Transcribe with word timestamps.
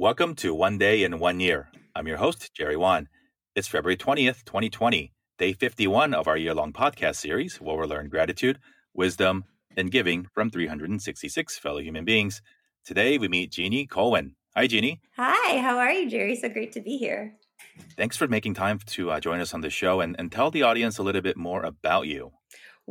Welcome 0.00 0.34
to 0.36 0.54
One 0.54 0.78
Day 0.78 1.04
in 1.04 1.18
One 1.18 1.40
Year. 1.40 1.68
I'm 1.94 2.08
your 2.08 2.16
host, 2.16 2.54
Jerry 2.54 2.74
Won. 2.74 3.10
It's 3.54 3.68
February 3.68 3.98
20th, 3.98 4.46
2020, 4.46 5.12
day 5.36 5.52
51 5.52 6.14
of 6.14 6.26
our 6.26 6.38
year 6.38 6.54
long 6.54 6.72
podcast 6.72 7.16
series 7.16 7.60
where 7.60 7.76
we'll 7.76 7.86
learn 7.86 8.08
gratitude, 8.08 8.58
wisdom, 8.94 9.44
and 9.76 9.90
giving 9.90 10.26
from 10.32 10.48
366 10.48 11.58
fellow 11.58 11.80
human 11.82 12.06
beings. 12.06 12.40
Today 12.82 13.18
we 13.18 13.28
meet 13.28 13.52
Jeannie 13.52 13.86
Cohen. 13.86 14.36
Hi, 14.56 14.66
Jeannie. 14.66 15.02
Hi, 15.18 15.58
how 15.58 15.76
are 15.76 15.92
you, 15.92 16.08
Jerry? 16.08 16.34
So 16.34 16.48
great 16.48 16.72
to 16.72 16.80
be 16.80 16.96
here. 16.96 17.34
Thanks 17.98 18.16
for 18.16 18.26
making 18.26 18.54
time 18.54 18.78
to 18.86 19.10
uh, 19.10 19.20
join 19.20 19.38
us 19.40 19.52
on 19.52 19.60
the 19.60 19.68
show 19.68 20.00
and, 20.00 20.16
and 20.18 20.32
tell 20.32 20.50
the 20.50 20.62
audience 20.62 20.96
a 20.96 21.02
little 21.02 21.20
bit 21.20 21.36
more 21.36 21.62
about 21.62 22.06
you. 22.06 22.32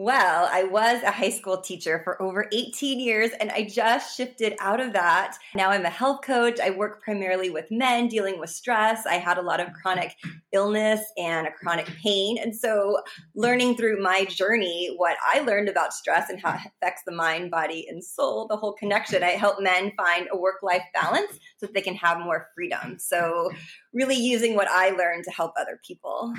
Well, 0.00 0.48
I 0.48 0.62
was 0.62 1.02
a 1.02 1.10
high 1.10 1.30
school 1.30 1.60
teacher 1.60 2.02
for 2.04 2.22
over 2.22 2.48
18 2.52 3.00
years 3.00 3.32
and 3.40 3.50
I 3.50 3.64
just 3.64 4.16
shifted 4.16 4.54
out 4.60 4.78
of 4.78 4.92
that. 4.92 5.36
Now 5.56 5.70
I'm 5.70 5.84
a 5.84 5.90
health 5.90 6.20
coach. 6.22 6.60
I 6.60 6.70
work 6.70 7.02
primarily 7.02 7.50
with 7.50 7.64
men 7.72 8.06
dealing 8.06 8.38
with 8.38 8.50
stress. 8.50 9.06
I 9.06 9.14
had 9.14 9.38
a 9.38 9.42
lot 9.42 9.58
of 9.58 9.72
chronic 9.72 10.14
illness 10.52 11.00
and 11.16 11.48
a 11.48 11.50
chronic 11.50 11.86
pain. 12.00 12.38
And 12.38 12.54
so, 12.54 12.98
learning 13.34 13.76
through 13.76 14.00
my 14.00 14.24
journey 14.26 14.94
what 14.96 15.16
I 15.26 15.40
learned 15.40 15.68
about 15.68 15.92
stress 15.92 16.30
and 16.30 16.40
how 16.40 16.54
it 16.54 16.60
affects 16.64 17.02
the 17.04 17.12
mind, 17.12 17.50
body, 17.50 17.84
and 17.90 18.02
soul, 18.02 18.46
the 18.46 18.56
whole 18.56 18.74
connection, 18.74 19.24
I 19.24 19.30
help 19.30 19.60
men 19.60 19.90
find 19.96 20.28
a 20.30 20.38
work 20.38 20.62
life 20.62 20.84
balance 20.94 21.32
so 21.56 21.66
that 21.66 21.74
they 21.74 21.80
can 21.80 21.96
have 21.96 22.20
more 22.20 22.46
freedom. 22.54 23.00
So, 23.00 23.50
really 23.92 24.14
using 24.14 24.54
what 24.54 24.68
I 24.68 24.90
learned 24.90 25.24
to 25.24 25.32
help 25.32 25.54
other 25.58 25.80
people. 25.84 26.34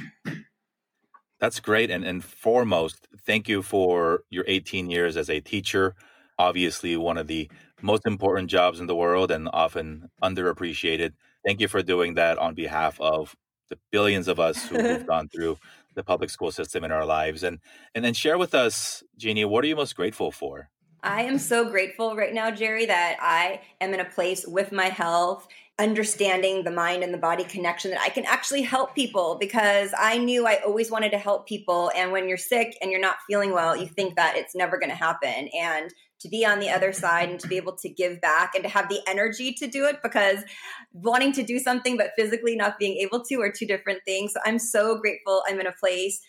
That's 1.39 1.59
great. 1.59 1.89
And, 1.89 2.03
and 2.03 2.23
foremost, 2.23 3.07
thank 3.25 3.47
you 3.47 3.61
for 3.61 4.23
your 4.29 4.43
18 4.47 4.89
years 4.89 5.15
as 5.15 5.29
a 5.29 5.39
teacher. 5.39 5.95
Obviously, 6.37 6.97
one 6.97 7.17
of 7.17 7.27
the 7.27 7.49
most 7.81 8.05
important 8.05 8.49
jobs 8.49 8.79
in 8.79 8.87
the 8.87 8.95
world 8.95 9.31
and 9.31 9.49
often 9.53 10.09
underappreciated. 10.21 11.13
Thank 11.45 11.61
you 11.61 11.67
for 11.67 11.81
doing 11.81 12.15
that 12.15 12.37
on 12.37 12.53
behalf 12.55 12.99
of 12.99 13.35
the 13.69 13.77
billions 13.91 14.27
of 14.27 14.39
us 14.39 14.67
who 14.67 14.77
have 14.77 15.07
gone 15.07 15.29
through 15.29 15.57
the 15.95 16.03
public 16.03 16.29
school 16.29 16.51
system 16.51 16.83
in 16.83 16.91
our 16.91 17.05
lives. 17.05 17.43
And 17.43 17.59
and 17.95 18.03
then 18.03 18.13
share 18.13 18.37
with 18.37 18.53
us, 18.53 19.03
Jeannie, 19.17 19.45
what 19.45 19.63
are 19.63 19.67
you 19.67 19.75
most 19.75 19.95
grateful 19.95 20.31
for? 20.31 20.69
I 21.01 21.23
am 21.23 21.37
so 21.37 21.69
grateful 21.69 22.15
right 22.15 22.33
now, 22.33 22.51
Jerry, 22.51 22.85
that 22.85 23.17
I 23.21 23.61
am 23.79 23.93
in 23.93 24.01
a 24.01 24.05
place 24.05 24.45
with 24.45 24.73
my 24.73 24.87
health 24.87 25.47
understanding 25.79 26.63
the 26.63 26.71
mind 26.71 27.03
and 27.03 27.13
the 27.13 27.17
body 27.17 27.43
connection 27.45 27.91
that 27.91 28.01
I 28.01 28.09
can 28.09 28.25
actually 28.25 28.61
help 28.61 28.93
people 28.93 29.37
because 29.39 29.91
I 29.97 30.17
knew 30.17 30.45
I 30.45 30.57
always 30.65 30.91
wanted 30.91 31.11
to 31.11 31.17
help 31.17 31.47
people. 31.47 31.89
And 31.95 32.11
when 32.11 32.27
you're 32.27 32.37
sick 32.37 32.77
and 32.81 32.91
you're 32.91 32.99
not 32.99 33.15
feeling 33.25 33.53
well, 33.53 33.75
you 33.75 33.87
think 33.87 34.15
that 34.15 34.35
it's 34.35 34.53
never 34.53 34.77
going 34.77 34.89
to 34.89 34.95
happen. 34.95 35.49
And 35.57 35.91
to 36.19 36.27
be 36.27 36.45
on 36.45 36.59
the 36.59 36.69
other 36.69 36.91
side 36.91 37.29
and 37.29 37.39
to 37.39 37.47
be 37.47 37.55
able 37.55 37.75
to 37.77 37.87
give 37.87 38.19
back 38.19 38.51
and 38.53 38.63
to 38.63 38.69
have 38.69 38.89
the 38.89 38.99
energy 39.07 39.53
to 39.53 39.67
do 39.67 39.85
it 39.85 39.99
because 40.03 40.43
wanting 40.91 41.31
to 41.31 41.43
do 41.43 41.59
something 41.59 41.95
but 41.95 42.11
physically 42.17 42.57
not 42.57 42.77
being 42.77 42.97
able 42.97 43.23
to 43.23 43.35
are 43.41 43.51
two 43.51 43.65
different 43.65 44.01
things. 44.05 44.33
So 44.33 44.41
I'm 44.45 44.59
so 44.59 44.99
grateful 44.99 45.43
I'm 45.47 45.61
in 45.61 45.67
a 45.67 45.71
place 45.71 46.19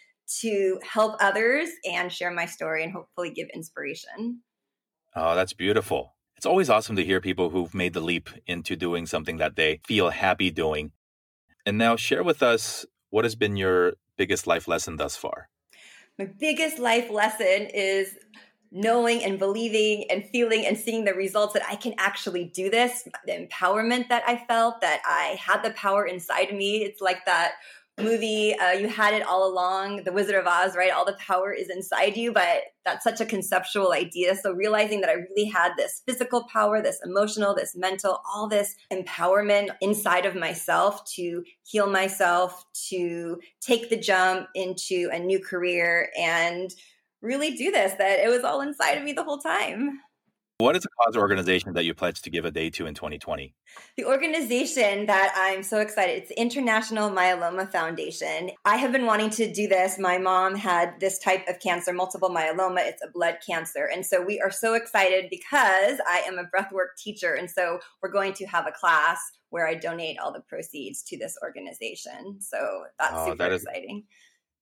to 0.42 0.79
help 0.89 1.17
others 1.20 1.69
and 1.85 2.12
share 2.12 2.31
my 2.31 2.47
story 2.47 2.85
and 2.85 2.92
hopefully 2.92 3.31
give 3.31 3.48
inspiration. 3.53 4.42
Oh, 5.17 5.35
that's 5.35 5.53
beautiful. 5.53 6.14
It's 6.41 6.46
always 6.46 6.70
awesome 6.70 6.96
to 6.96 7.05
hear 7.05 7.20
people 7.20 7.50
who've 7.50 7.74
made 7.74 7.92
the 7.92 8.00
leap 8.00 8.30
into 8.46 8.74
doing 8.74 9.05
something 9.05 9.36
that 9.36 9.56
they 9.56 9.83
feel 9.86 10.08
happy 10.08 10.50
doing. 10.50 10.92
And 11.66 11.77
now 11.77 11.96
share 11.96 12.22
with 12.22 12.42
us 12.42 12.86
what 13.10 13.27
has 13.27 13.34
been 13.34 13.58
your 13.58 13.92
biggest 14.16 14.46
life 14.46 14.66
lesson 14.66 14.96
thus 14.96 15.16
far. 15.16 15.50
My 16.18 16.24
biggest 16.24 16.78
life 16.78 17.11
lesson 17.11 17.68
is 17.74 18.16
knowing 18.72 19.22
and 19.22 19.38
believing 19.38 20.06
and 20.11 20.24
feeling 20.24 20.64
and 20.64 20.78
seeing 20.78 21.05
the 21.05 21.12
results 21.12 21.52
that 21.52 21.62
I 21.68 21.77
can 21.77 21.92
actually 21.98 22.46
do 22.46 22.70
this, 22.70 23.06
the 23.27 23.33
empowerment 23.33 24.08
that 24.08 24.22
I 24.27 24.42
felt, 24.48 24.80
that 24.80 25.02
I 25.05 25.38
had 25.38 25.62
the 25.62 25.72
power 25.72 26.06
inside 26.06 26.55
me. 26.55 26.84
It's 26.84 27.02
like 27.02 27.27
that 27.27 27.56
movie 28.03 28.55
uh, 28.55 28.73
you 28.73 28.89
had 28.89 29.15
it 29.15 29.23
all 29.27 29.47
along. 29.47 30.05
The 30.05 30.12
wizard 30.12 30.34
of 30.34 30.47
oz 30.47 30.77
right? 30.77 30.93
All 30.93 31.05
the 31.05 31.15
power 31.15 31.53
is 31.53 31.70
inside 31.70 32.17
you 32.17 32.33
but 32.33 32.63
that's 32.85 33.05
such 33.05 33.20
a 33.20 33.27
conceptual 33.27 33.92
idea. 33.92 34.35
So 34.36 34.52
realizing 34.52 35.01
that 35.01 35.11
i 35.11 35.14
really 35.14 35.48
had 35.48 35.73
this 35.77 36.02
physical 36.07 36.45
power 36.45 36.83
this 36.83 37.01
emotional 37.05 37.55
this 37.55 37.77
mental 37.77 38.20
all 38.33 38.48
this 38.48 38.74
empowerment 38.92 39.70
inside 39.80 40.27
of 40.27 40.35
myself 40.35 41.05
to 41.14 41.42
heal 41.64 41.89
myself 41.89 42.64
to 42.89 43.39
take 43.61 43.91
the 43.91 43.97
jump 43.97 44.48
into 44.55 45.08
a 45.13 45.19
new 45.19 45.39
career 45.39 46.11
and 46.19 46.74
really 47.23 47.57
do 47.57 47.70
this 47.70 47.92
that 47.98 48.20
it 48.20 48.29
was 48.29 48.45
all 48.45 48.61
inside 48.61 48.95
of 48.95 49.05
me 49.05 49.13
the 49.13 49.24
whole 49.24 49.39
time 49.39 50.01
what 50.61 50.77
is 50.77 50.83
the 50.83 50.89
cause 50.91 51.17
or 51.17 51.21
organization 51.21 51.73
that 51.73 51.85
you 51.85 51.95
pledged 51.95 52.23
to 52.25 52.31
give 52.31 52.45
a 52.45 52.51
day 52.51 52.71
to 52.71 52.87
in 52.87 52.95
2020? 52.95 53.55
The 53.97 54.05
organization 54.05 55.07
that 55.07 55.33
I'm 55.35 55.63
so 55.63 55.79
excited, 55.79 56.19
it's 56.19 56.29
the 56.29 56.41
International 56.41 57.11
Myeloma 57.11 57.71
Foundation. 57.73 58.51
I 58.65 58.77
have 58.77 58.93
been 58.93 59.07
wanting 59.07 59.31
to 59.31 59.51
do 59.51 59.67
this. 59.67 59.98
My 59.98 60.19
mom 60.19 60.55
had 60.55 61.01
this 61.01 61.19
type 61.19 61.48
of 61.48 61.59
cancer, 61.61 61.93
multiple 61.93 62.31
myeloma. 62.31 62.81
It's 62.81 63.03
a 63.03 63.11
blood 63.11 63.39
cancer. 63.45 63.89
And 63.93 64.05
so 64.05 64.23
we 64.23 64.41
are 64.41 64.51
so 64.51 64.75
excited 64.75 65.29
because 65.31 65.98
I 66.07 66.23
am 66.27 66.39
a 66.39 66.45
breathwork 66.45 66.97
teacher. 66.98 67.35
And 67.35 67.51
so 67.51 67.81
we're 68.03 68.13
going 68.13 68.35
to 68.35 68.47
have 68.47 68.67
a 68.67 68.73
class 68.73 69.19
where 69.48 69.67
I 69.67 69.75
donate 69.75 70.19
all 70.19 70.33
the 70.33 70.41
proceeds 70.41 71.03
to 71.05 71.19
this 71.19 71.37
organization. 71.42 72.41
So 72.41 72.85
that's 72.98 73.15
oh, 73.15 73.25
super 73.27 73.39
that 73.39 73.53
is, 73.53 73.63
exciting. 73.63 74.05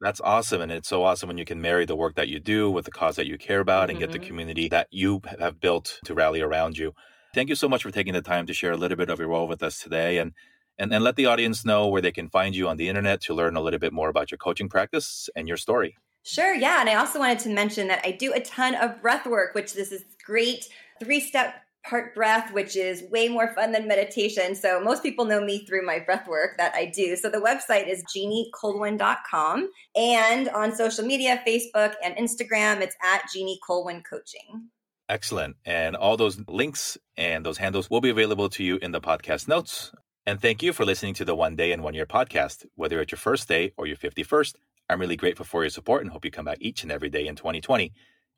That's 0.01 0.21
awesome. 0.21 0.61
And 0.61 0.71
it's 0.71 0.89
so 0.89 1.03
awesome 1.03 1.29
when 1.29 1.39
you 1.39 1.45
can 1.45 1.61
marry 1.61 1.85
the 1.85 1.97
work 1.97 2.15
that 2.15 2.29
you 2.29 2.39
do 2.39 2.71
with 2.71 2.85
the 2.85 2.91
cause 2.91 3.17
that 3.17 3.27
you 3.27 3.37
care 3.37 3.61
about 3.61 3.85
mm-hmm. 3.85 3.91
and 3.91 3.99
get 3.99 4.13
the 4.13 4.19
mm-hmm. 4.19 4.29
community 4.29 4.69
that 4.69 4.87
you 4.91 5.21
have 5.41 5.61
built 5.61 5.99
to 6.05 6.15
rally 6.15 6.41
around 6.41 6.79
you. 6.79 6.93
Thank 7.35 7.49
you 7.49 7.55
so 7.55 7.69
much 7.69 7.83
for 7.83 7.91
taking 7.91 8.15
the 8.15 8.23
time 8.23 8.47
to 8.47 8.55
share 8.55 8.73
a 8.73 8.77
little 8.77 8.97
bit 8.97 9.11
of 9.11 9.19
your 9.19 9.29
role 9.29 9.49
with 9.49 9.63
us 9.63 9.79
today 9.79 10.19
and 10.19 10.33
and, 10.81 10.95
and 10.95 11.03
let 11.03 11.17
the 11.17 11.27
audience 11.27 11.65
know 11.65 11.89
where 11.89 12.01
they 12.01 12.13
can 12.13 12.29
find 12.29 12.55
you 12.55 12.69
on 12.69 12.77
the 12.77 12.89
internet 12.89 13.21
to 13.23 13.35
learn 13.35 13.57
a 13.57 13.61
little 13.61 13.81
bit 13.81 13.93
more 13.93 14.09
about 14.09 14.31
your 14.31 14.39
coaching 14.39 14.69
practice 14.69 15.29
and 15.35 15.49
your 15.49 15.57
story. 15.57 15.97
Sure, 16.23 16.55
yeah. 16.55 16.81
And 16.81 16.89
I 16.89 16.95
also 16.95 17.19
wanted 17.19 17.41
to 17.41 17.49
mention 17.49 17.89
that 17.89 18.01
I 18.05 18.13
do 18.13 18.33
a 18.33 18.41
ton 18.41 18.77
of 18.77 19.03
breath 19.03 19.27
work, 19.27 19.55
which 19.55 19.75
this 19.75 19.91
is 19.91 20.05
great 20.25 20.69
three 21.01 21.21
step 21.21 21.55
part 21.87 22.15
breath, 22.15 22.53
which 22.53 22.77
is 22.77 23.05
way 23.11 23.29
more 23.29 23.55
fun 23.55 23.73
than 23.73 23.89
meditation. 23.89 24.55
So 24.55 24.81
most 24.81 25.03
people 25.03 25.25
know 25.25 25.45
me 25.45 25.65
through 25.65 25.87
my 25.87 25.99
breath 25.99 26.29
work 26.29 26.57
that 26.59 26.75
I 26.75 26.87
do. 26.87 27.17
So 27.17 27.29
the 27.29 27.39
website 27.39 27.89
is 27.89 28.05
jeanniecolwyn.com. 28.15 29.71
And 29.97 30.49
on 30.51 30.75
social 30.75 31.05
media, 31.05 31.43
Facebook 31.47 31.95
and 32.03 32.17
Instagram, 32.17 32.81
it's 32.81 32.97
at 33.03 33.23
Jeannie 33.33 33.59
Colwyn 33.67 34.03
Coaching. 34.09 34.69
Excellent. 35.09 35.57
And 35.65 35.97
all 35.97 36.17
those 36.17 36.39
links 36.49 36.99
and 37.17 37.45
those 37.45 37.59
handles 37.59 37.89
will 37.89 38.03
be 38.03 38.11
available 38.11 38.51
to 38.51 38.63
you 38.63 38.77
in 38.77 38.93
the 38.93 39.01
podcast 39.01 39.49
notes. 39.49 39.93
And 40.27 40.41
thank 40.41 40.63
you 40.63 40.75
for 40.75 40.85
listening 40.85 41.15
to 41.15 41.25
the 41.25 41.35
One 41.35 41.57
Day 41.57 41.73
and 41.73 41.83
One 41.83 41.95
Year 41.95 42.05
podcast. 42.05 42.67
Whether 42.75 43.01
it's 43.01 43.13
your 43.13 43.19
first 43.19 43.49
day 43.49 43.73
or 43.79 43.87
your 43.87 43.97
51st, 43.97 44.57
I'm 44.91 45.01
really 45.01 45.17
grateful 45.17 45.47
for 45.47 45.63
your 45.63 45.71
support 45.71 46.03
and 46.03 46.11
hope 46.11 46.27
you 46.27 46.31
come 46.31 46.45
back 46.45 46.59
each 46.61 46.83
and 46.83 46.93
every 46.93 47.09
day 47.09 47.27
in 47.27 47.37
2020. 47.37 47.87
If 47.87 47.93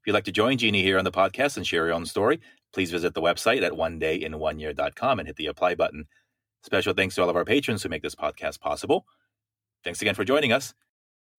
you'd 0.07 0.13
like 0.13 0.25
to 0.25 0.33
join 0.33 0.57
Jeannie 0.57 0.83
here 0.83 0.99
on 0.99 1.05
the 1.05 1.11
podcast 1.11 1.57
and 1.57 1.67
share 1.67 1.87
your 1.87 1.95
own 1.95 2.07
story, 2.07 2.41
please 2.73 2.91
visit 2.91 3.15
the 3.15 3.23
website 3.23 3.63
at 3.63 3.77
one 3.77 3.99
day 3.99 4.17
in 4.17 4.39
one 4.39 4.59
year.com 4.59 5.19
and 5.19 5.29
hit 5.29 5.37
the 5.37 5.47
apply 5.47 5.75
button. 5.75 6.07
Special 6.63 6.95
thanks 6.95 7.15
to 7.15 7.23
all 7.23 7.31
of 7.31 7.37
our 7.37 7.45
patrons 7.45 7.83
who 7.83 7.89
make 7.89 8.03
this 8.03 8.15
podcast 8.15 8.61
possible. 8.61 9.07
Thanks 9.83 10.03
again 10.03 10.15
for 10.15 10.25
joining 10.25 10.53
us. 10.53 10.75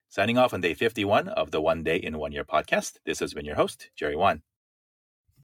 Signing 0.10 0.38
off 0.38 0.54
on 0.54 0.62
day 0.62 0.74
51 0.74 1.30
of 1.30 1.52
the 1.52 1.62
One 1.62 1.84
Day 1.84 1.98
in 1.98 2.18
One 2.18 2.32
Year 2.32 2.44
podcast, 2.44 2.98
this 3.06 3.20
has 3.20 3.34
been 3.34 3.46
your 3.46 3.56
host, 3.56 3.92
Jerry 3.96 4.16
Won. 4.16 4.42